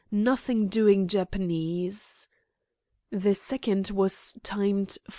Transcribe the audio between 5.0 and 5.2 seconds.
4.